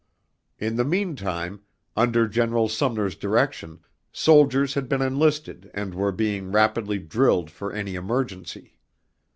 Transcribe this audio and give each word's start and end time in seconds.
In 0.57 0.77
the 0.77 0.83
meantime, 0.83 1.61
under 1.95 2.27
General 2.27 2.67
Sumner's 2.67 3.15
direction, 3.15 3.81
soldiers 4.11 4.73
had 4.73 4.89
been 4.89 5.03
enlisted 5.03 5.69
and 5.75 5.93
were 5.93 6.11
being 6.11 6.51
rapidly 6.51 6.97
drilled 6.97 7.51
for 7.51 7.71
any 7.71 7.93
emergency. 7.93 8.79